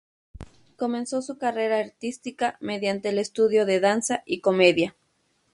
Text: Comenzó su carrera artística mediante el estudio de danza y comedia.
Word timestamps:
Comenzó 0.77 1.21
su 1.21 1.37
carrera 1.37 1.77
artística 1.77 2.57
mediante 2.59 3.09
el 3.09 3.19
estudio 3.19 3.67
de 3.67 3.79
danza 3.79 4.23
y 4.25 4.41
comedia. 4.41 4.95